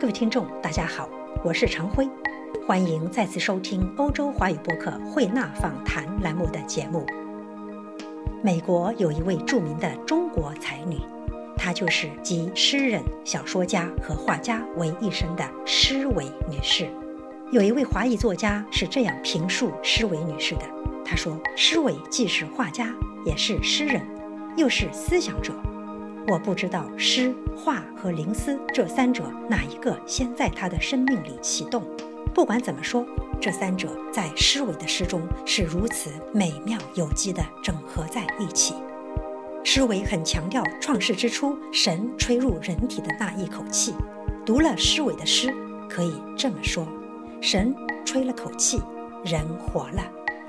[0.00, 1.08] 各位听众，大家好，
[1.42, 2.08] 我是常辉，
[2.64, 7.04] 欢迎再次收听欧洲华语播客慧纳访谈栏目的节目。
[8.40, 11.00] 美国有一位著名的中国才女，
[11.56, 16.88] 她就是集诗人、小说家和画家为一身的施伟女士。
[17.50, 20.62] 有一位华裔作家是这样评述施伟女士的：
[21.04, 22.94] 他说，施伟既是画家，
[23.26, 24.00] 也是诗人，
[24.56, 25.52] 又是思想者。
[26.30, 31.82] 我不知道诗、画和灵思这三者哪一个先在他的生命里启动。
[32.34, 33.02] 不管怎么说，
[33.40, 38.74] 这三者在诗伟的诗中是如此美妙有机地整合在一起。
[39.64, 43.94] 诗伟很强调创世之初神吹入人体的那一口气。
[44.44, 45.52] 读了诗伟的诗，
[45.88, 46.86] 可以这么说：
[47.40, 47.74] 神
[48.04, 48.82] 吹了口气，
[49.24, 50.02] 人活了；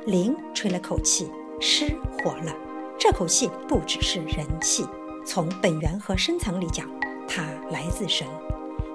[0.06, 2.54] 灵吹了口气，诗活了。
[2.98, 4.86] 这口气不只是人气。
[5.32, 6.88] 从本源和深层里讲，
[7.28, 8.26] 它来自神，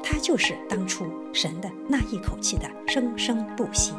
[0.02, 3.92] 它就是当初神的那一口气的生生不息。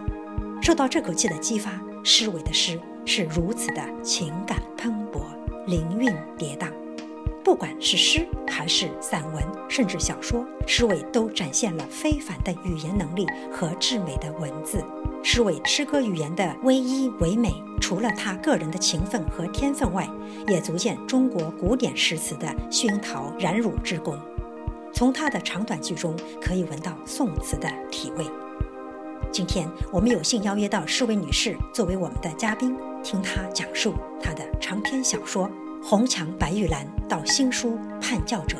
[0.61, 5.25] 受到这口气的激发，诗伟的诗是如此的情感喷薄、
[5.65, 6.67] 灵韵跌宕。
[7.41, 14.83] 不管是诗还是散文，甚至小说，诗伟都展现了非凡的语言能力和至美的文字。
[15.27, 20.07] 诗伟诗歌语言的唯一唯美，除了他个人的勤奋和天分外，
[20.47, 24.15] 也足见中国古典诗词的熏陶染乳之功。
[24.93, 28.23] 从他的长短句中，可以闻到宋词的体味。
[29.31, 35.47] 今天我们有幸邀约到诗伟女士作为我们的嘉宾，听她讲述她的长篇小说
[35.83, 38.57] 《红墙白玉兰》到新书《叛教者》，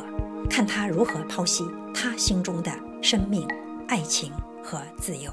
[0.50, 3.46] 看她如何剖析她心中的生命、
[3.86, 4.32] 爱情
[4.64, 5.30] 和自由。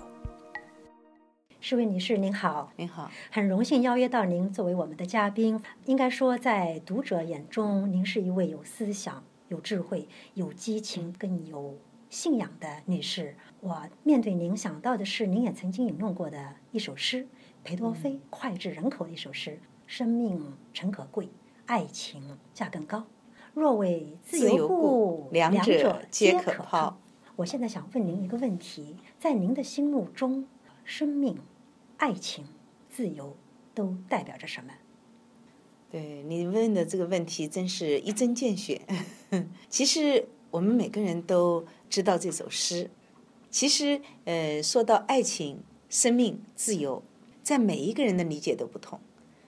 [1.65, 5.63] 施伟女士，您好，您好，很荣幸邀约到您作为我们的嘉宾。
[5.85, 11.77] 应该说，在读者眼中，您是一位有思想、有智慧、有激情、更有
[12.09, 13.37] 信仰的女士。
[13.61, 17.25] 我面对您想到的是，您也曾经引用过的一首诗，
[17.63, 19.57] 裴多菲脍炙人口的一首诗
[19.87, 21.29] ：“生命诚可贵，
[21.65, 23.05] 爱情价更高。
[23.53, 26.99] 若为自由故，两者皆可抛。”
[27.37, 30.45] 我现在想问您一个问题：在您的心目中，
[30.83, 31.37] 生命？
[31.97, 32.45] 爱情、
[32.89, 33.35] 自由
[33.73, 34.73] 都代表着什么？
[35.91, 38.81] 对你问的这个问题，真是一针见血。
[39.69, 42.89] 其实我们每个人都知道这首诗。
[43.51, 47.03] 其实，呃，说到爱情、生命、自由，
[47.43, 48.99] 在每一个人的理解都不同，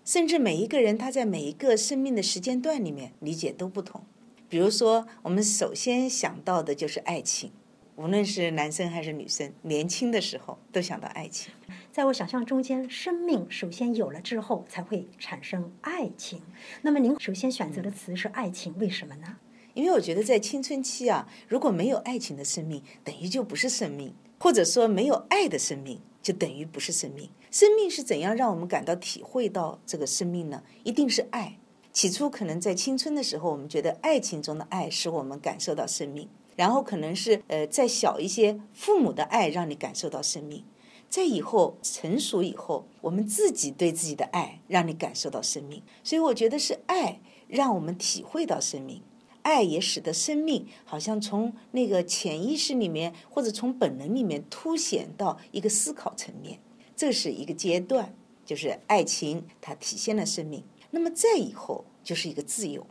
[0.03, 4.03] 甚至每一个人他在每一个生命的时间段里面理解都不同。
[4.47, 7.51] 比如说，我们首先想到的就是爱情。
[7.95, 11.53] 无论是男生还是女生，年轻的时候都想到爱情。
[11.93, 16.41] 在我想象中间，生命首先有了之后，才会产生爱情。
[16.81, 19.37] 那么您首先选择的词是爱情，为什么呢？
[19.73, 27.29] 因为我觉得在青春期啊，如果没有爱情的生命，等于就不是生命；或者说没有爱的生命，就等于不是生命。
[27.49, 30.61] 生命是怎样让我们感到体会到这个生命呢？
[30.83, 31.57] 一定是爱。
[31.93, 36.27] 起初可能在青春的时候，我们觉得爱情中的爱使我们感受到生命。
[36.55, 40.63] 然后可能是呃再小一些，父母的爱让你感受到生命；
[41.09, 45.83] 在以后成熟以后，我们自己对自己的爱让你感受到生命。
[46.03, 49.01] 所以我觉得是爱让我们体会到生命，
[49.41, 56.59] 爱也使得生命好像从那个潜意识里面或者从本能里面凸显到一个思考层面。
[56.95, 60.63] 这是一个阶段，就是爱情它体现了生命。
[60.91, 62.87] 那么再以后就是一个自由。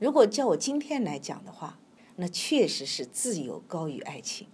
[0.00, 1.78] 如果叫我今天来讲的话。
[2.16, 4.46] 那确实是自由高于爱情，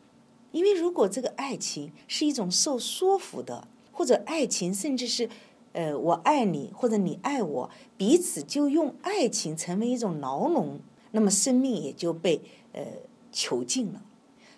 [0.52, 5.28] 因为如果这个爱情是一种受说服的，或者爱情甚至是，
[5.72, 10.80] 呃，我爱你或者你爱我，彼此就用爱情成为一种牢笼，
[11.12, 12.40] 那么生命也就被
[12.72, 12.82] 呃
[13.30, 14.02] 囚禁了。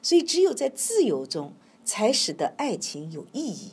[0.00, 1.52] 所以，只有在自由中，
[1.84, 3.72] 才使得爱情有意义。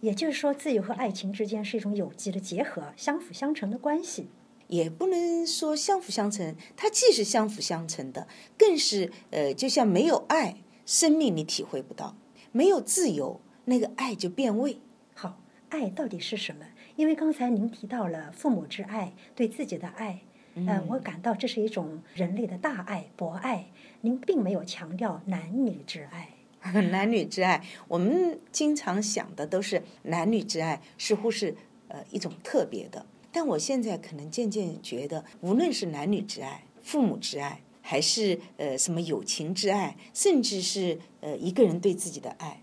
[0.00, 4.26] 也就是说，自由和爱情之间是一种有机的结合，相辅相成的关系。
[4.68, 8.26] 也不能说相辅相成，它既是相辅相成的，
[8.58, 12.16] 更是呃，就像没有爱，生命你体会不到；
[12.52, 14.78] 没有自由，那个爱就变味。
[15.14, 16.66] 好，爱到底是什么？
[16.96, 20.20] 因为刚才您提到了父母之爱，对自己的爱，
[20.54, 23.66] 嗯，我感到这是一种人类的大爱、博爱。
[24.00, 26.30] 您并没有强调男女之爱。
[26.90, 31.54] 男女之爱，我们经常想的都是男女之爱，似乎是
[31.88, 33.04] 呃一种特别的。
[33.34, 42.62] 但我现在可能渐渐觉得，无论是男女之爱、父母之爱，还是呃什么友情之爱，甚至是呃一个人对自己的爱，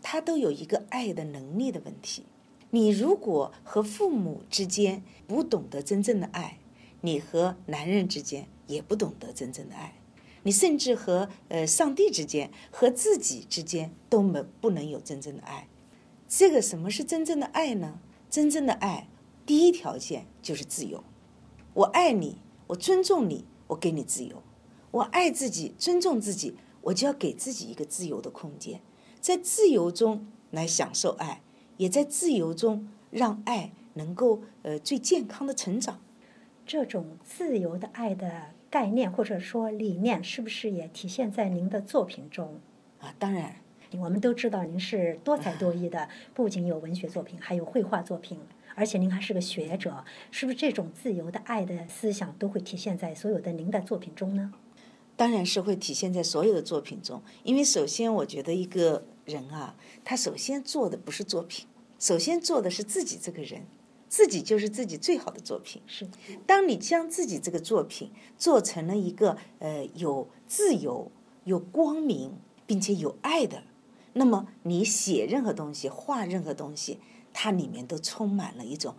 [0.00, 2.24] 他都有一个爱的能力的问题。
[2.70, 6.58] 你如果和父母之间不懂得真正的爱，
[7.02, 9.92] 你和男人之间也不懂得真正的爱。
[10.44, 15.68] 你甚至和呃上帝之间、和自己之间都没不能有真正的爱。
[16.26, 18.00] 这个什么是真正的爱呢？
[18.30, 19.08] 真正的爱，
[19.46, 21.04] 第一条件就是自由。
[21.72, 24.42] 我爱你，我尊重你，我给你自由。
[24.90, 28.80] 我爱自己，尊重自己，我就要给自己一个自由的空间，
[29.20, 31.42] 在自由中来享受爱，
[31.76, 36.00] 也在自由中让爱能够呃最健康的成长。
[36.66, 42.58] 这种自由的爱的概念或者说理念，是不是也体现在您的作品中？
[42.98, 43.56] 啊，当然，
[43.92, 48.40] 我们都知道您是多才多艺的，不仅有文学作品，还有绘画作品，
[48.76, 54.52] 而且您还是个学者，是不是这种自由的爱的思想都会体现在所有的您的作品中呢？
[55.16, 59.74] 当然是会体现在所有的作品中，因为首先我觉得一个人啊，
[60.04, 61.66] 他首先做的不是作品，
[61.98, 63.62] 首先做的是自己这个人。
[64.08, 65.82] 自己就是自己最好的作品。
[65.84, 66.08] 是，
[66.46, 71.10] 当你将自己这个作品做成了一个呃有自由、
[71.42, 72.36] 有光明，
[72.66, 73.64] 并且有爱的，
[74.12, 77.00] 那么你写任何东西、画任何东西，
[77.38, 78.94] 它里面都充满了一种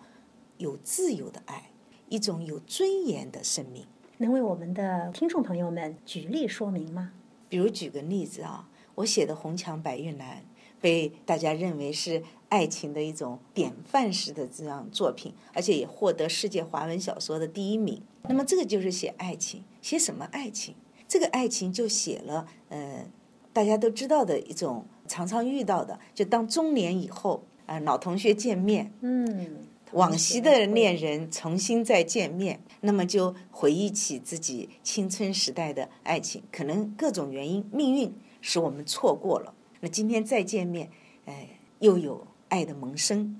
[0.60, 1.72] 有自由的爱，
[2.08, 3.88] 一种有尊严的生命。
[4.20, 7.14] 能为我们的听众朋友们举例说明吗？
[7.50, 10.38] 比如举个例子啊，我写的《红墙白玉兰》。
[10.80, 18.00] 被大家认为是爱情的一种典范式的这样作品，而且也获得世界华文小说的第一名。
[18.30, 20.76] 那么这个就是写爱情，写什么爱情？
[21.08, 23.08] 这个爱情就写了，呃，
[23.52, 39.54] 大家都知道的一种常常遇到的，就当中年以后啊，老同学见面，嗯，往昔的恋人重新再见面，那么就回忆起自己青春时代的爱情，可能各种原因，命运使我们错过了。
[39.82, 40.90] 那今天再见面，
[41.26, 43.40] 哎，又有爱的萌生。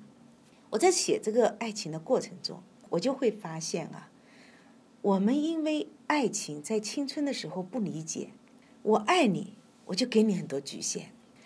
[0.70, 4.12] 我在写这个爱情的过程中，我就会发现啊，
[5.02, 8.32] 我们因为爱情在青春的时候不理解，
[8.84, 9.54] 我爱你，
[9.86, 11.04] 我就给你很多局限；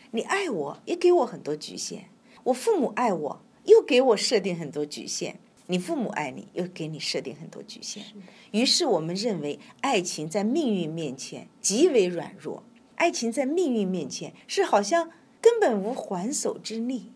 [0.09, 2.05] 你爱我，也给我很多局限。
[2.43, 5.35] 我父母爱我，又给我设定很多局限；
[5.67, 8.03] 你父母爱你，又给你设定很多局限。
[8.51, 12.63] 于是我们认为，爱情在命运面前极为软弱。
[12.95, 15.09] 爱情在命运面前是好像
[15.39, 17.11] 根本无还手之力，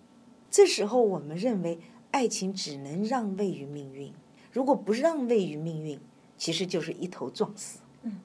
[0.50, 1.80] 这时候我们认为
[2.12, 4.12] 爱情只能让位于命运。
[4.51, 6.00] 如果不让位于命运，
[6.38, 7.80] 其实就是一头撞死。
[8.04, 8.19] 嗯，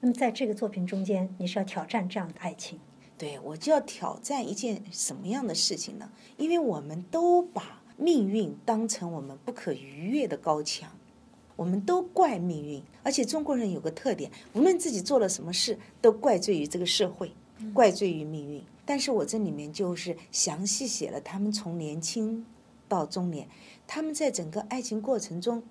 [0.00, 2.78] 那么在这个作品中间，你是要挑战这样的爱情？
[3.22, 6.10] 对，我就要挑战一件什么样的事情呢？
[6.36, 10.90] 因为我们都把命运当成我们不可逾越的高墙。
[11.54, 17.30] 我们都怪命运，而且中国人有个特点，无论自己做了什么事，都怪罪于这个社会，
[17.72, 18.60] 怪罪于命运。
[18.84, 22.44] 但是我这里面就是详细写了他们从年轻
[22.88, 23.46] 到中年，
[23.86, 25.62] 他们在整个爱情过程中，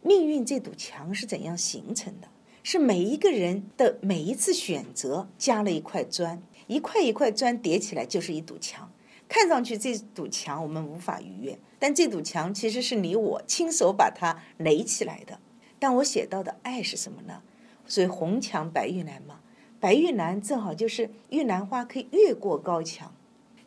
[0.00, 2.28] 命运这堵墙是怎样形成的？
[2.62, 8.90] 是每一个人的每一次选择加了一块砖，一块一块砖叠起来就是一堵墙。
[9.26, 15.40] 看上去这堵墙我们无法逾越，但这堵墙其实是你我亲手把它垒起来的。
[15.78, 17.42] 但我写到的爱是什么呢？
[17.86, 19.40] 所以红墙白玉兰嘛，
[19.80, 23.14] 白玉兰正好就是玉兰花可以越过高墙。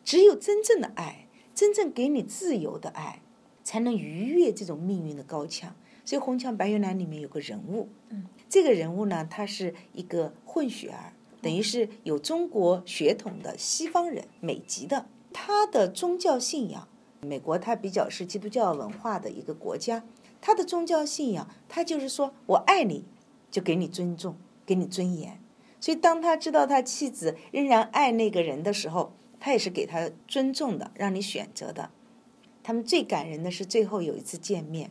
[0.04, 3.20] 只有真正的爱，真正给你自由的爱，
[3.62, 5.76] 才能逾越这种命运的高墙。
[6.04, 15.06] 所以红墙白玉兰里面有个人物，嗯，这个人物呢，他是一个混血儿，等于是有中国血统的西方人，美籍的。
[15.32, 16.88] 他的宗教信仰，
[17.20, 20.04] 美国他比较是基督教文化的一个国家，
[20.40, 23.04] 他的宗教信仰，他就是说我爱你，
[23.50, 24.36] 就给你尊重，
[24.66, 25.40] 给你尊严。
[25.80, 31.90] 所以当他知道他妻子仍然爱那个人的时候，他也是给他尊重的，让你选择的。
[32.64, 34.90] 他们最感人的是最后有一次见面，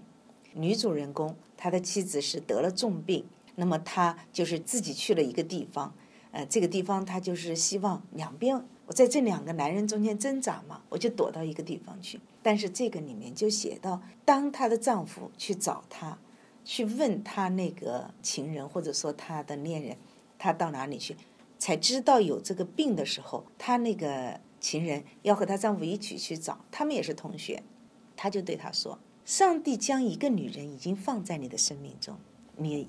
[0.53, 5.93] 女主人公他的妻子是得了重病，那么他就是自己去了一个地方，
[6.31, 8.63] 呃，这个地方他就是希望两边。
[8.85, 12.19] 我在这两个男人中间挣扎嘛，我就躲到一个地方去。
[12.41, 16.17] 但是这个里面就写到，当她的丈夫去找她，
[16.63, 19.97] 去问她那个情人或者说她的恋人，
[20.37, 21.17] 她到哪里去，
[21.59, 27.61] 才知道有这个病的时候，她那个情人要和她丈夫一起去找，他们也是同学，
[28.15, 32.17] 她就对他说：“上帝将一个女人已经放在你的生命中，
[32.55, 32.85] 你也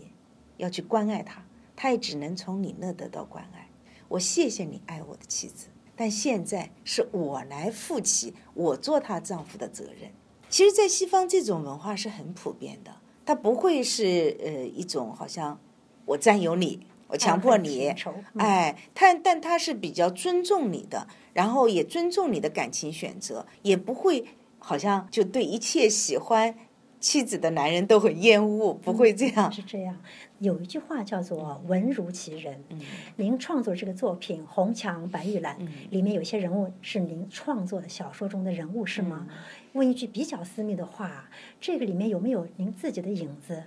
[0.58, 1.44] 要去关爱她，
[1.78, 3.68] 她也只能从你那得到关爱。
[4.08, 10.10] 我谢谢你爱我的妻子。”但现在是我来负起我做她丈夫的责任。
[10.48, 15.60] 其实，在西方这种文化是很普遍的，它不会是呃一种好像
[16.04, 17.92] 我占有你，我强迫你，
[18.38, 24.24] 哎，但但他是比较尊重你的，然后也尊重你的感情选择，也不会
[24.58, 26.54] 好像就对一切喜欢
[27.00, 29.50] 妻子的男人都很厌恶，不会这样。
[29.52, 29.96] 是这样，
[30.38, 32.62] 有一句话叫做“文如其人”。
[32.70, 32.80] 嗯
[33.16, 39.26] 您创作这个作品《红墙白玉兰》嗯里面有些人物是您创作的小说中的人物，是吗？
[39.28, 39.34] 嗯
[39.74, 41.28] 问一句比较私密的话，
[41.60, 43.64] 这个里面有没有您自己的影子？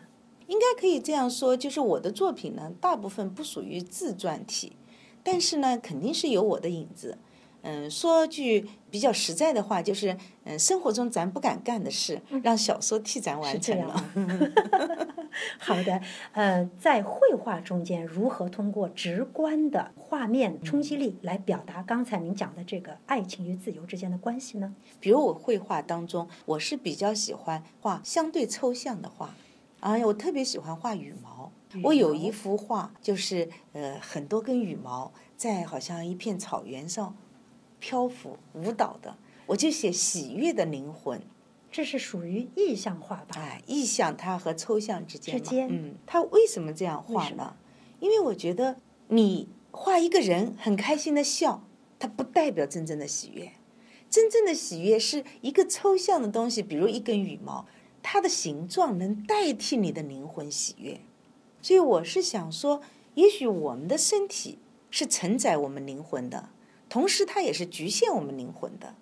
[0.48, 4.74] 应该可以这样说，就是我的作品呢，大部分不属于自传体，
[5.24, 7.18] 但是呢，肯定是有我的影子。
[7.62, 13.94] 嗯，说句比较实在的话，就是嗯，生活中咱不敢干的事，让小说替咱完成了。
[13.94, 14.12] 啊。
[15.58, 16.02] 好的，
[16.34, 24.76] 呃，在绘画中间，如何通过直观的画面冲击力来表达刚才您讲的这个爱情与自由之间的关系呢？
[25.00, 29.34] 比如我绘画当中，我是比较喜欢画相对抽象的画，
[29.80, 31.50] 啊，我特别喜欢画羽毛。
[31.84, 37.16] 我有一幅画，就是呃很多根羽毛在好像一片草原上
[37.82, 41.22] 漂浮舞蹈的，我就写喜悦的灵魂。
[41.72, 43.36] 这是属于意象化吧？
[43.38, 47.56] 哎，意象它和抽象之间嘛，之间嗯，他为什么这样画呢？
[48.00, 51.64] 因为我觉得你画一个人很开心的笑，
[51.98, 53.52] 它不代表真正的喜悦。
[54.10, 57.66] 真正的喜悦是一个抽象的东西，比如一根羽毛，
[58.04, 61.00] 它的形状能代替你的灵魂喜悦。
[61.62, 62.82] 所以我是想说，
[63.14, 64.60] 也许我们的身体
[64.90, 66.50] 是承载我们灵魂的，
[66.92, 68.96] 同时它也是局限我们灵魂的。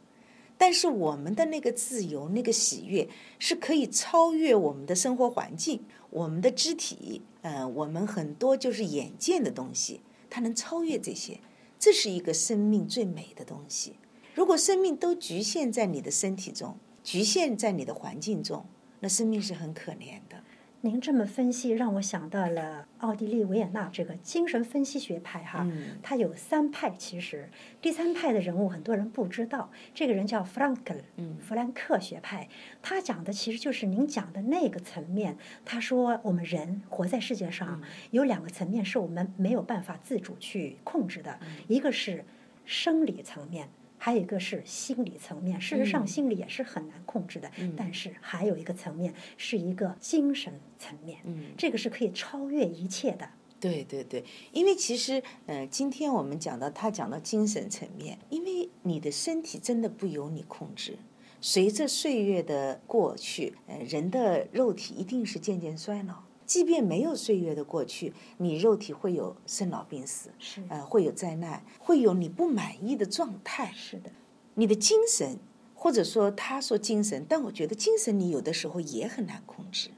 [0.59, 11.39] 但是我们的那个自由、那个喜悦，是可以超越我们的生活环境、我们的肢体，呃，我们很多就是眼见的东西，它能超越这些，
[11.79, 13.95] 这是一个生命最美的东西。
[14.35, 18.67] 如果生命都局限在你的身体中，局限在你的环境中，
[18.99, 20.43] 那生命是很可怜的。
[20.81, 26.89] 您这么分析，让我想到了奥地利维也纳这个精神分析学派哈，嗯它有三派。
[26.91, 27.49] 其实
[27.81, 32.47] 第三派的人物很多人不知道，这个人叫弗兰克，嗯弗兰克学派，
[32.81, 35.37] 他讲的其实就是您讲的那个层面。
[35.65, 37.81] 他说我们人活在世界上
[38.11, 42.23] 有两个层面是我们没有办法自主去控制的，一个是
[42.63, 43.67] 生理层面。
[43.99, 53.29] 还有一个是心理层面，事实上嗯心理也是很难控制的，嗯但是还有一个层面是一个精神层面，嗯这个是可以超越一切的。
[53.59, 60.97] 对对对，因为其实，呃，今天我们讲到他讲到精神层面，因为你的身体真的不由你控制，
[61.41, 66.28] 随着岁月的过去，呃，人的肉体一定是渐渐衰老。
[66.49, 73.71] 即便没有岁月的过去，你肉体会有生老病死，是呃，会有灾难，会有你不满意的状态。
[73.75, 74.09] 是的，
[74.55, 75.37] 你的精神，
[75.75, 79.91] 或者说他说精神，但我觉得精神你有的时候也很难控制，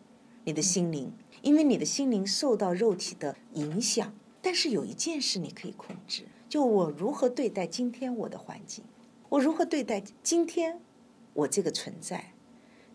[0.43, 4.13] 你的心灵，因为你的心灵受到肉体的影响。
[4.41, 8.83] 但是有一件事你可以控制，就我如何对待今天我的环境，
[9.29, 10.81] 我如何对待今天
[11.33, 12.33] 我这个存在，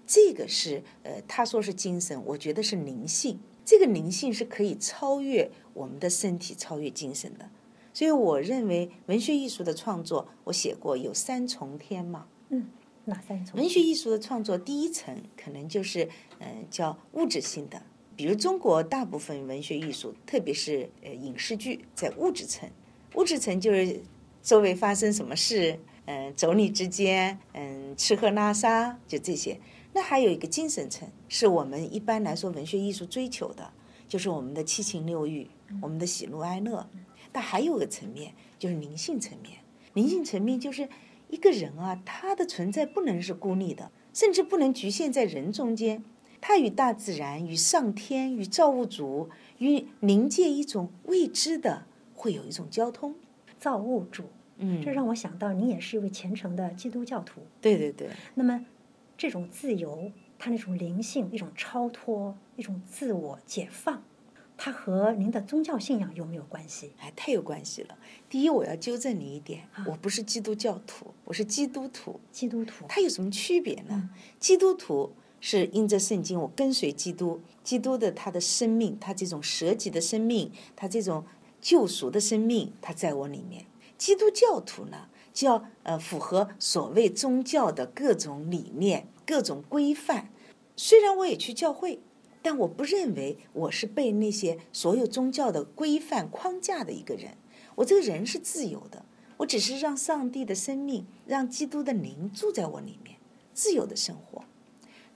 [0.06, 3.40] 这个是呃，他说是精神，我觉得是灵性。
[3.64, 7.50] 这个灵性是可以超越我们的身体，超越精神的。
[7.92, 12.26] 所以我认为文学艺术的创作，我写过有三重天嘛。
[12.50, 12.68] 嗯，
[13.06, 13.58] 哪三重？
[13.58, 16.04] 文学艺术的创作，第一层可能就是
[16.38, 17.82] 嗯、呃叫物质性的，
[18.14, 22.70] 比如中国大部分文学艺术，特别是呃影视剧，在物质层。
[23.14, 24.00] 物质层就是
[24.42, 29.58] 周围发生什么事，嗯、妯娌之间，嗯、吃喝拉撒，就这些。
[29.96, 33.72] 那还有一个精神层，是我们一般来说文学艺术追求的，
[34.06, 35.48] 就是我们的七情六欲，
[35.80, 36.86] 我们的喜怒哀乐。
[37.32, 39.60] 但还有个层面，就是灵性层面。
[39.94, 40.86] 灵性层面就是
[41.30, 46.04] 一个人啊，他的存在不能是孤立的，甚至不能局限在人中间。
[46.42, 53.14] 他与大自然、与上天、与造物主、与灵界一种未知的，会有一种交通。
[53.58, 54.24] 造物主，
[54.58, 57.40] 嗯这让我想到您也是一位虔诚的基督教徒。
[57.62, 58.62] 对对对，那么，
[59.16, 64.02] 这种自由，它那种灵性、一种超脱、一种自我解放，
[64.56, 66.92] 它和您的宗教信仰有没有关系？
[66.98, 67.96] 哎，太有关系了。
[68.28, 72.20] 第一，我要纠正你一点啊，我不是基督教徒，我是基督徒。
[72.30, 74.10] 基督徒，它有什么区别呢？
[74.38, 81.24] 基督徒是因着圣经，我跟随基督，基督的他的生命，他这种舍己的生命，他这种
[81.60, 83.64] 救赎的生命，他在我里面。
[83.96, 90.30] 基督教徒呢，就要呃符合所谓宗教的各种理念、各种规范。
[90.76, 92.00] 虽然我也去教会，
[92.40, 97.36] 但我不认为我是被那些所有宗教的规范框架的一个人。
[97.74, 99.04] 我这个人是自由的，
[99.36, 103.18] 我只是让上帝的生命，让基督的灵住在我里面，
[103.52, 104.42] 自由的生活。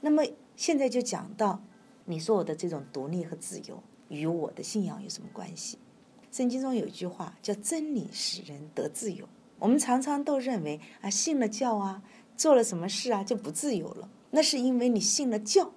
[0.02, 0.22] 那么
[0.54, 1.62] 现在就讲到，
[2.04, 5.78] 你说我的这种独立和自由与我的信仰有什么关系？
[6.30, 9.26] 圣经中有一句话叫“真理使人得自由”。
[9.60, 12.02] 我们常常都认为啊，信了教啊，
[12.36, 14.10] 做了什么事啊就不自由了。
[14.32, 15.72] 那是因为你信了教，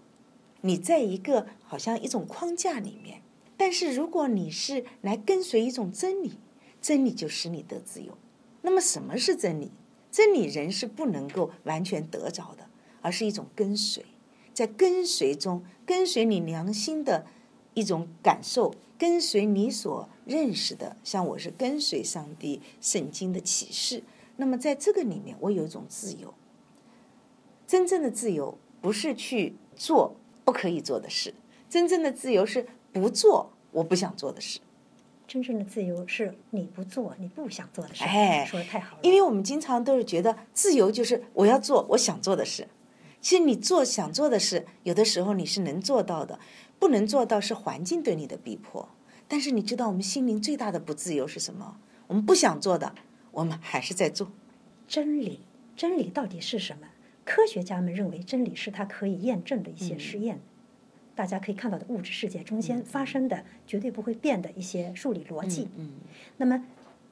[0.62, 3.22] 你在一个好像一种框架里面。
[3.56, 6.40] 但是如果你是来跟随一种真理，
[6.82, 8.18] 真理就使你得自由。
[8.62, 9.72] 那么什么是真理？
[10.12, 12.68] 真理人是不能够完全得着的，
[13.02, 14.06] 而是一种跟随，
[14.54, 17.26] 在跟随中跟随你良心的
[17.74, 20.96] 一种感受，跟随你所认识的。
[21.04, 24.04] 像我是跟随上帝圣经的启示。
[24.38, 26.34] 那么在这个里面，我有一种自由。
[27.68, 31.34] 真正的自由不是去做不可以做的事，
[31.70, 34.60] 真正的自由是不做我不想做的事。
[35.26, 38.04] 真正的自由是你不做你不想做的事。
[38.04, 39.00] 哎，说的太好了。
[39.02, 42.68] 因为我们经常都是觉得自由就是我要做我想做的事。
[43.22, 46.38] 其实你做想做的事，有的时候你是能做到的，
[46.84, 48.90] 不能做到是环境对你的逼迫。
[49.30, 51.78] 但是你知道，我们心灵最大的不自由是什么？
[52.08, 52.94] 我们不想做的。
[53.32, 54.34] 我们还是在做
[54.86, 55.40] 真理。
[55.78, 56.90] 真理到底是什么？
[57.24, 60.42] 科学家们认为真理是它可以验证的一些实验。
[61.16, 65.70] 大家可以看到的物质世界中间发生的绝对不会变的一些数理逻辑。
[65.78, 65.94] 嗯。
[66.36, 66.66] 那么，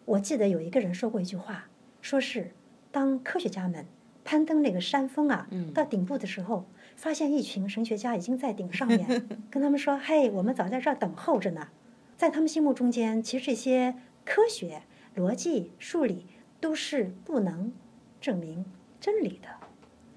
[0.04, 1.70] 我记得有一个人说过一句话，
[2.01, 2.51] 说是
[2.92, 3.86] 当科学家们
[4.25, 11.70] 攀登那个山峰啊，到顶部的时候，发现一群神学家已经在顶上面， 跟他们说：“嘿，我们早在这儿等候着呢。”
[12.18, 13.96] 在他们心目中间，其实这些
[14.26, 14.84] 科学。
[15.14, 16.26] 逻辑、数理
[16.62, 17.74] 都是不能
[18.22, 18.64] 证明
[19.02, 19.50] 真理的。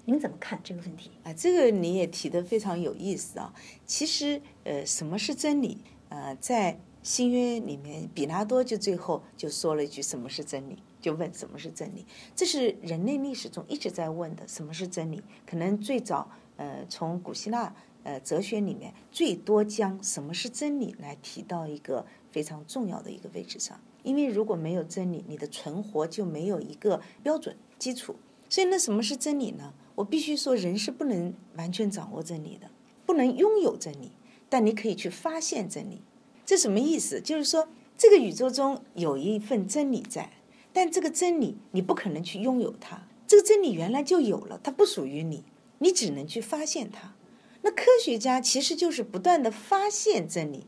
[0.05, 1.11] 您怎么看这个问题？
[1.25, 3.53] 啊，这个你也提的非常有意思啊。
[3.85, 5.79] 其实，呃，什么是真理？
[6.07, 12.05] 呃，在新约里面，比拉多就最后就说了一句：“什么是真理？”就问什么是真理。
[12.33, 15.21] 这是人类历史中一直在问的：什么是真理？
[15.45, 23.79] 可能最早，呃，从古希腊呃哲学里面，最多将什么是真理来提到一个非常重要的一个位置上。
[24.03, 28.15] 因为如果没有真理，你的存活就没有一个标准基础。
[28.47, 29.73] 所以，那什么是真理呢？
[29.95, 32.69] 我必须说，人是不能完全掌握真理的，
[33.05, 34.11] 不能拥有真理。
[34.47, 36.01] 但你可以去发现真理。
[36.45, 37.19] 这什么意思？
[37.19, 40.31] 就是说，这个宇宙中有一份真理在，
[40.71, 43.07] 但这个真理你不可能去拥有它。
[43.25, 45.43] 这个真理原来就有了，它不属于你，
[45.79, 47.15] 你只能去发现它。
[47.61, 50.67] 那科学家其实就是不断的发现真理。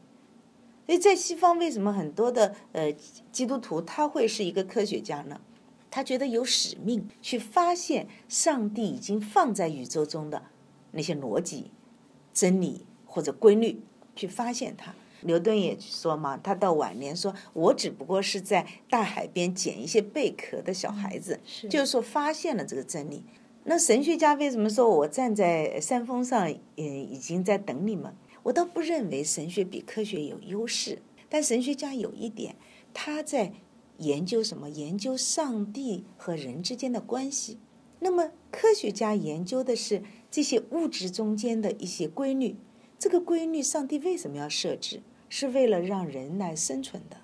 [0.86, 2.92] 所以在西方，为什么很多的呃
[3.32, 5.42] 基督徒他会是一个科学家呢？
[5.90, 10.44] 他觉得有使命去发现上帝已经放在宇宙中的
[10.92, 11.72] 那些逻辑、
[12.34, 13.82] 真理或者规律，
[14.16, 14.94] 去发现它。
[15.22, 21.40] 牛顿也说嘛，他到晚年说：“我只不过是在大海边捡一些贝壳的小孩子，
[21.70, 23.24] 就是说发现了这个真理。”
[23.70, 28.16] 那神学家为什么说我站在山峰上，嗯，已经在等你们？
[28.44, 32.56] 我倒不认为神学比科学有优势，但神学家有一点，
[32.94, 33.52] 他在
[33.98, 34.70] 研究什么？
[34.70, 37.58] 研究上帝和人之间的关系。
[38.00, 40.02] 那么科学家研究的是
[40.32, 42.56] 这些物质中间的一些规律。
[42.98, 45.02] 这个规律，上帝为什么要设置？
[45.28, 47.18] 是为了让人来生存的。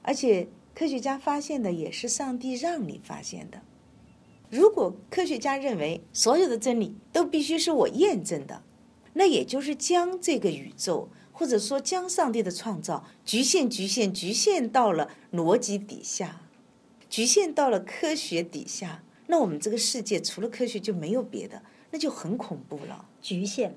[0.00, 3.60] 而且科学家发现的也是上帝让你发现的。
[4.54, 8.62] 如果科学家认为所有的真理都必须是我验证的。
[9.14, 16.42] 那也就是将这个宇宙，或者说将上帝的创造局限、局限、局限到了逻辑底下，
[17.10, 19.02] 局限到了科学底下。
[19.26, 23.08] 那我们这个世界除了科学就没有别的，那就很恐怖了。
[23.20, 23.74] 局限。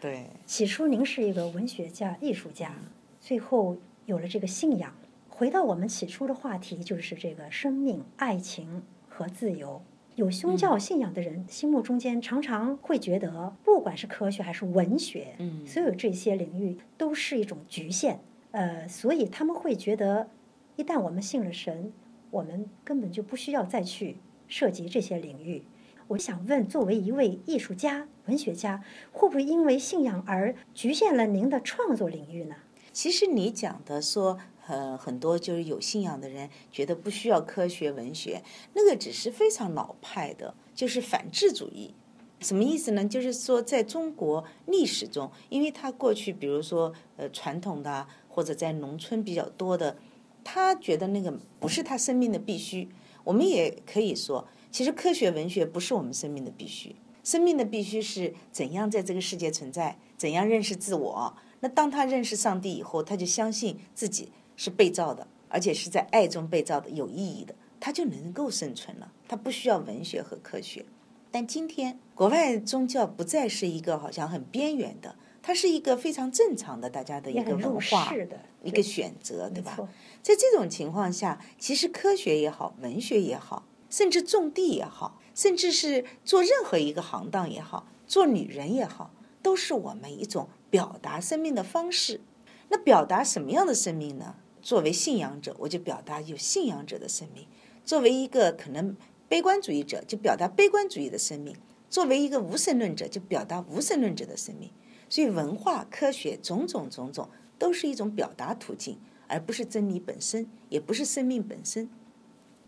[0.00, 0.30] 对。
[0.46, 2.74] 起初您是一个文学家、艺术家，
[3.20, 4.94] 最后有了这个信仰。
[5.28, 8.82] 回到我们起初的话题，就是这个生命、爱情
[9.16, 9.80] 和自由。
[10.16, 18.20] 有宗教信仰的人心目中间常常会觉得，不管是科学还是文学，嗯，所有这些领域都是一种局限。
[18.52, 20.28] 呃，所以他们会觉得，
[20.76, 21.92] 一旦我们信了神，
[22.30, 25.64] 我们根本就不需要再去涉及这些领域。
[26.08, 32.54] 我想问，作为一位艺术家、文学家，会不会因为信仰而局限了您的创作领域呢？
[32.92, 34.38] 其实你讲的说。
[34.66, 41.94] 呃，很多就是有信仰的人觉得不需要科学文学，那个只是非常老派的，就是反智主义。
[42.40, 43.04] 什么意思呢？
[43.06, 49.96] 就是说，在中国历史中，因为他过去，比如说呃传统的或者在农村比较多的，
[50.42, 52.88] 他觉得那个不是他生命的必须。
[53.22, 61.34] 我们也可以说，其实科学文学不是我们生命的必须，生命的必须是怎样在这个世界存在，怎样认识自我。
[61.60, 64.30] 那当他认识上帝以后，他就相信自己。
[64.56, 69.12] 是被造的，而且是在爱中被造的，有意义的，它就能够生存了。
[69.28, 70.84] 它不需要文学和科学。
[71.30, 78.14] 但今天国外宗教不再是一个好像很边缘的，它是一个非常正常的大家的一个文化，
[78.62, 79.76] 一个选择，对吧？
[80.22, 89.10] 在这种情况下，其实科学也好，文学也好，甚至种地也好，甚至是做任何一个行当也好，做女人也好，
[89.42, 92.20] 都是我们一种表达生命的方式。
[92.68, 94.36] 那表达什么样的生命呢？
[94.64, 97.44] 作为信仰者，我就表达有信仰者的生命；
[97.84, 98.96] 作为一个可能
[99.28, 101.54] 悲观主义者，就表达悲观主义的生命；
[101.90, 104.70] 作为一个无神论者，就表达无神论者的生命。
[105.10, 108.98] 所以，文化、科学种种种种，都是一种表达途径，
[109.28, 111.90] 而不是真理本身，也不是生命本身。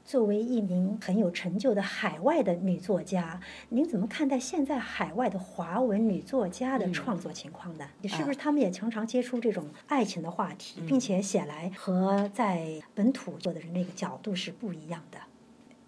[0.07, 3.40] 作为一名很有成就的海外的女作家，
[3.71, 7.90] 您怎么看待现在海外的华文女作家的创作情况呢？
[8.01, 15.19] 你是不是他们也常常接触这种爱情的话题，并且写来和在本土做的人那个角度是不一样的？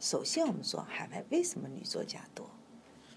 [0.01, 2.51] 首先，我们说海外为什么女作家多？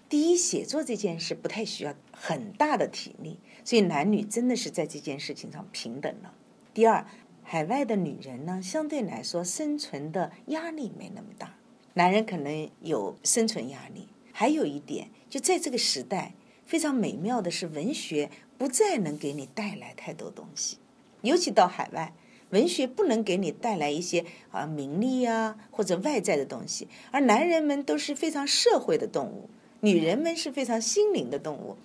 [0.08, 6.32] 第一，写作这件事不太需要很大的体力，所以男女真的是在这件事情上平等了。
[6.72, 7.04] 第二。
[7.52, 11.54] 海外的女人呢，相对来说生存的压力没那么大，
[11.92, 14.08] 男人可能有生存压力。
[14.32, 16.32] 还有一点，就在这个时代，
[16.64, 20.78] 非常美妙的是，文学不再能给你带来太多东西，
[21.20, 22.14] 尤其到海外，
[22.48, 31.76] 文学不能给你带来一些啊名利啊或者外在的东西，而男人们都是非常社会的动物，女人们是非常心灵的动物，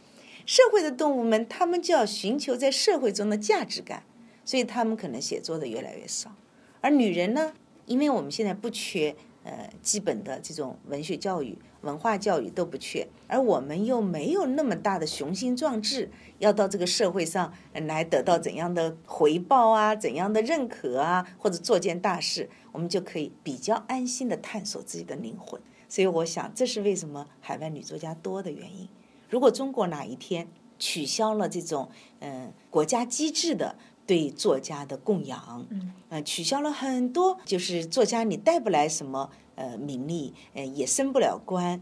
[0.45, 4.03] 社会的动物们，他们就要寻求在社会中的价值感。
[4.47, 6.33] 所以他们可能写作的越来越少，
[6.79, 7.51] 而女人呢？
[7.85, 25.59] 因为我们现在不缺呃基本的这种文学教育、文化教育都不缺，而我们又没有那么大的雄心壮志，要到这个社会上来得到怎样的回报啊、怎样的认可啊，或者做件大事，我们就可以比较安心的探索自己的灵魂。
[25.89, 28.87] 所以我想，这是为什么海外女作家多的原因。
[29.29, 30.47] 如果中国哪一天
[30.79, 41.81] 取消了这种嗯国家机制的，对作家的供养，嗯，呃，取消了很多，就是作家你带不来什么呃名利，呃，也升不了官，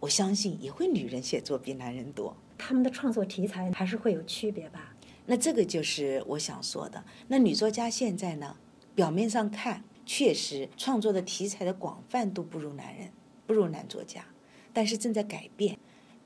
[0.00, 2.34] 我相信也会女人写作比男人多。
[2.56, 4.96] 他们的创作题材还是会有区别吧？
[5.26, 7.04] 那这个就是我想说的。
[7.28, 8.56] 那女作家现在呢，
[8.94, 13.12] 表面上看确实创作的题材的广泛度不如男人，
[13.46, 14.24] 不如男作家，
[14.72, 15.78] 但是正在改变，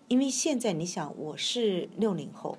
[0.09, 2.57] 因为现在你想，我是六零后。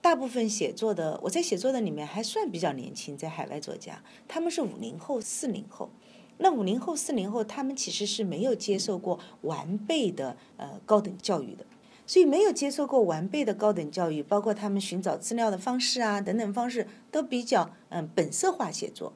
[0.00, 5.90] 大部分写作的，我在写作的里面还算比较年轻，在海外作家，他们是五零后、四零后。
[6.38, 11.64] 那五零后、四零后，他们其实是没有接受过完备的呃高等教育的，
[12.06, 19.12] 所以没有接受过完备的高等教育，包括他们寻找资料的方式啊等等方式都比较嗯本色化写作，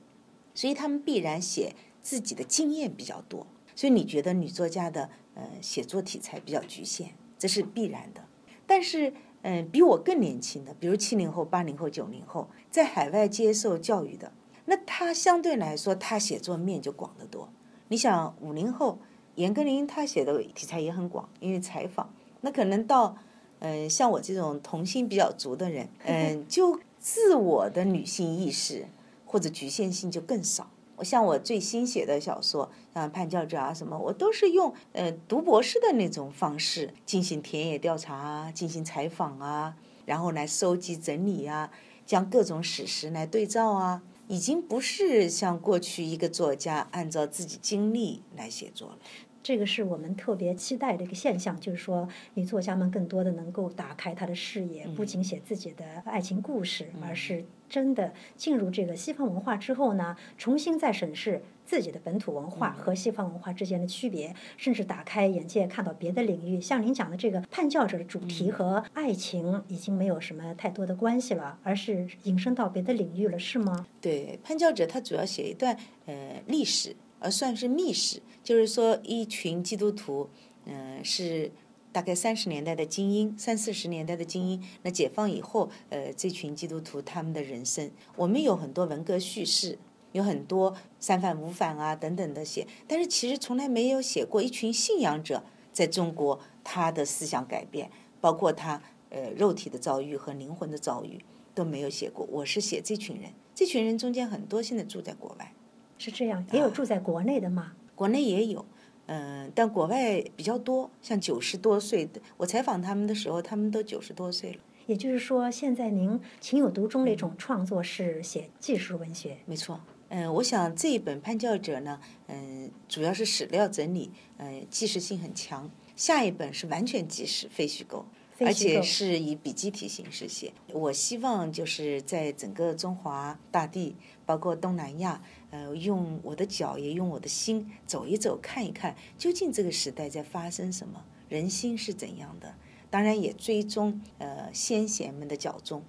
[0.54, 3.46] 所以他们必然写自己的经验比较多。
[3.74, 8.24] 所以你觉得女作家的呃写作题材比较局限，这是必然的，
[8.66, 9.12] 但是。
[9.48, 14.32] 嗯，比我更年轻的，比如七零后、八零后、九零后，在海外接受教育的，
[14.64, 17.48] 那他相对来说，他写作面就广得多。
[17.86, 18.98] 你想，五零后
[19.36, 22.12] 严歌苓，他写的题材也很广，因为采访。
[22.40, 23.16] 那可能到，
[23.60, 28.88] 嗯，像我这种童心比较足的人，嗯， 就自我的女性意识
[29.24, 30.68] 或者局限性就更少。
[30.96, 41.70] 我像我最新写的小说，像《叛教者》啊什么，我都是用呃读博士的那种方式进行田野调查啊，进行采访啊，然后来收集整理啊，
[42.04, 48.98] 将各种史实来对照啊，已经不是像过去一个作家按照自己经历来写作了。
[49.42, 66.60] 这个是我们特别期待的一个现象，就是说女作家们更多的能够打开她的视野，不仅写自己的爱情故事，而是真的进入这个西方文化之后呢，重新再审视自己的本土文化和西方文化之间的区别，甚至打开眼界，看到别的领域。
[66.60, 73.86] 像您讲的这个叛教者的主题和爱情已经没有什么太多的关系了，而是引申到别的领域了，是吗？
[74.00, 75.76] 对，叛教者他主要写一段
[76.06, 76.94] 呃历史。
[77.18, 80.28] 而算是秘史，就是说一群基督徒，
[80.66, 81.50] 嗯，是
[81.96, 84.62] 大概三十年代的精英，三四十年代的精英。
[84.82, 89.78] 那解放以后，呃，这群基督徒他们的人生，我们有很多文革叙事，
[90.12, 102.28] 有很多三反五反啊等等的写，但是其实从来没有写过一群信仰者在中国他的思想改变，包括他呃肉体的遭遇和灵魂的遭遇都没有写过。
[102.30, 105.50] 我是写这群人，这群人中间很多现在住在国外。
[105.96, 107.72] 是这样，也有住在国内的吗？
[107.94, 108.66] 国内也有，
[109.06, 110.90] 嗯，但国外比较多。
[111.00, 114.58] 像九十多岁的，我采访他们的时候，他们都九十多岁了。
[114.86, 119.38] 也就是说，现在您情有独钟的一种创作是写纪实文学。
[119.46, 125.70] 没错，嗯，我想这一本《叛教者》呢，嗯，主要是史料整理，嗯，纪实性很强。
[125.96, 128.04] 下一本是完全纪实，非虚构。
[128.38, 130.52] 而且是以笔记体形式写。
[130.70, 142.54] 我希望就是在整个中华大地，包括东南亚，呃，用我的脚也用我的心走一走，看一看，究竟这个时代在发生什么，人心是怎样的，
[142.90, 145.84] 当然也追踪呃先贤们的脚踪，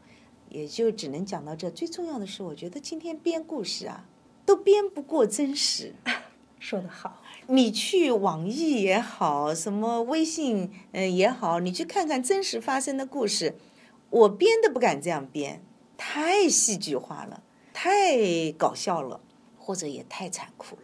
[0.50, 1.70] 也就只能讲到这。
[1.72, 4.08] 最重要的是，我觉得今天编故事啊，
[4.46, 5.96] 都编不过真实。
[6.60, 13.56] 说得好， 你去网易也好，什么微信嗯也好，你去看看真实发生的故事，
[14.10, 15.62] 我编都不敢这样编，
[15.98, 17.44] 太戏剧化了，
[17.80, 19.22] 太搞笑了，
[19.60, 20.82] 或者也太残酷了。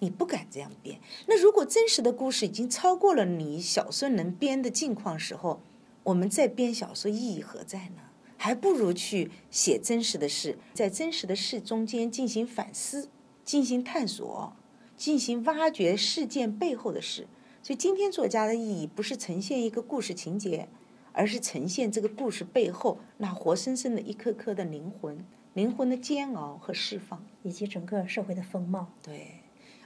[0.00, 1.00] 你不敢这样编。
[1.26, 5.62] 那如果真实的故事已经超过了你小说能编的境况时候，
[6.02, 8.02] 我们再编小说意义何在呢？
[8.36, 13.08] 还不如去写真实的事，在真实的事中间进行反思、
[13.42, 14.54] 进行探索、
[14.98, 17.26] 进行挖掘事件背后的事。
[17.62, 20.68] 所以，今天作家的意义不是呈现一个故事情节，
[21.14, 28.88] 而是呈现这个故事背后那活生生的一颗颗的灵魂、灵魂的煎熬和释放，以及整个社会的风貌。
[29.02, 29.40] 对。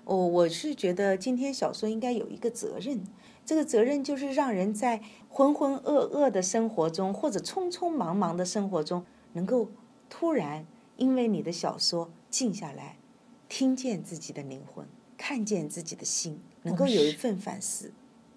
[0.04, 3.04] 我我是觉得今天小说应该有一个责任，
[3.44, 9.04] 这个责任就是让人在浑浑噩噩的生活中，或者匆匆忙忙的生活中，
[9.34, 9.68] 能够
[10.08, 12.96] 突然因为你的小说静下来，
[13.50, 14.86] 听见自己的灵魂，
[15.18, 17.92] 看见自己的心，能够有一份反思。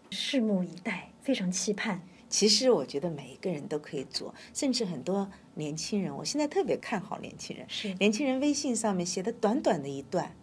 [0.10, 2.02] 拭目以待，非常期盼。
[2.32, 7.66] 其实我觉得每一个人都可以做，甚至很多年轻人，我现在特别看好年轻人。
[7.70, 10.34] 是年轻人微信上面写的短短的一段。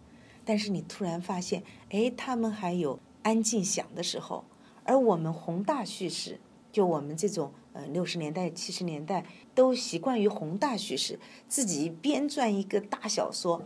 [0.45, 4.45] 但是你突然发现，哎，他们还有安静想的时候，
[4.83, 6.39] 而我们宏大叙事，
[6.71, 13.63] 就我们这种呃六十年代、七十年代都习惯于宏大叙事，自己编撰一个大小说，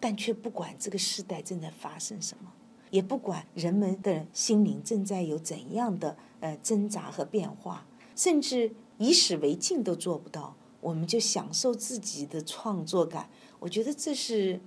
[0.00, 2.52] 但却不管这个时代正在发生什么，
[2.90, 13.28] 也不管人们的心灵正在有怎样的呃挣扎和变化，甚至以史为镜都做不到，我们就享受自己的创作感。
[13.58, 14.60] 我觉得这是。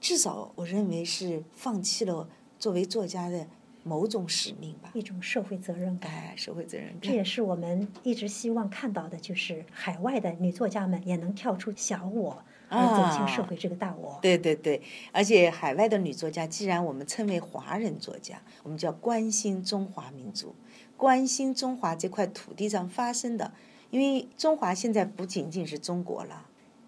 [0.00, 3.46] 至少，我认为是放弃了作为作家的
[3.84, 6.12] 某种使命吧，一种社会责任感。
[6.12, 14.18] 哎，社会责任感，这也是我们一直希望看到的，就是海外的女作家们也能跳出小我，而走进社会这个大我。
[14.20, 14.82] 对对对，
[15.12, 20.54] 而且海外的女作家，既然我们称为华人作家，我们就要关心中华民族，
[20.96, 23.52] 关心中华这块土地上发生的，
[23.90, 26.46] 因为中华现在不仅仅是中国了。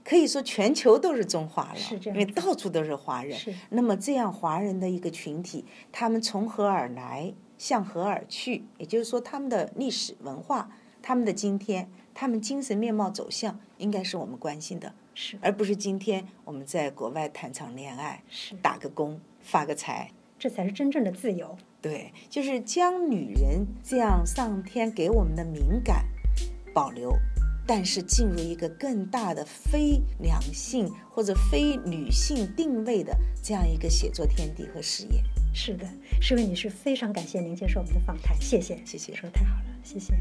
[0.08, 3.36] 可以说全球都是中华了，因为到处都是华人。
[3.70, 8.64] 那么这样华人的一个群体，他们从何而来，向何而去？
[8.78, 10.70] 也就是说，他们的历史文化，
[11.02, 21.58] 他们的今天，他们精神面貌走向，应该是我们关心的，是而不是今天我们在国外谈场恋爱，是打个工发个财，这才是真正的自由。
[21.82, 26.06] 对，就是将女人这样上天给我们的敏感
[26.72, 27.12] 保留。
[27.68, 35.20] 但是进入一个更大的非两性或者非女性定位的这样一个写作天地和事业。
[35.52, 35.86] 是的，
[36.22, 40.14] 诗薇女士非常感谢您接受我们的访谈，谢谢，谢谢，说的太好了，谢谢。